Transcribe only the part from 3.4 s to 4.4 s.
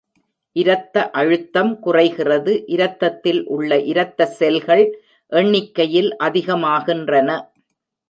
உள்ள இரத்த